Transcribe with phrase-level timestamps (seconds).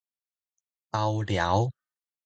[0.89, 1.69] 包療